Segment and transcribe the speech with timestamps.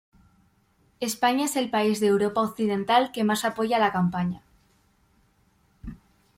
[0.99, 4.41] España es el país de Europa Occidental que más apoya la campaña.